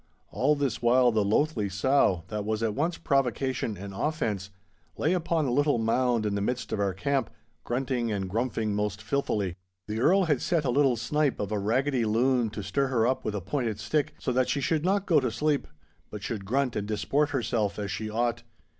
All 0.31 0.55
this 0.55 0.81
while 0.81 1.11
the 1.11 1.23
loathly 1.23 1.69
sow, 1.69 2.23
that 2.29 2.43
was 2.43 2.63
at 2.63 2.73
once 2.73 2.97
provocation 2.97 3.77
and 3.77 3.93
offence, 3.93 4.49
lay 4.97 5.13
upon 5.13 5.45
a 5.45 5.51
little 5.51 5.77
mound 5.77 6.25
in 6.25 6.33
the 6.33 6.41
midst 6.41 6.73
of 6.73 6.79
our 6.79 6.95
camp, 6.95 7.29
grunting 7.63 8.11
and 8.11 8.27
grumphing 8.27 8.73
most 8.73 8.99
filthily. 8.99 9.57
The 9.87 9.99
Earl 9.99 10.23
had 10.23 10.41
set 10.41 10.65
a 10.65 10.71
little 10.71 10.97
snipe 10.97 11.39
of 11.39 11.51
a 11.51 11.59
raggetty 11.59 12.03
loon 12.03 12.49
to 12.49 12.63
stir 12.63 12.87
her 12.87 13.05
up 13.05 13.23
with 13.23 13.35
a 13.35 13.41
pointed 13.41 13.79
stick, 13.79 14.15
so 14.17 14.31
that 14.33 14.49
she 14.49 14.59
should 14.59 14.83
not 14.83 15.05
go 15.05 15.19
to 15.19 15.29
sleep, 15.29 15.67
but 16.09 16.23
should 16.23 16.45
grunt 16.45 16.75
and 16.75 16.87
disport 16.87 17.29
herself 17.29 17.77
as 17.77 17.91
she 17.91 18.09
ought. 18.09 18.41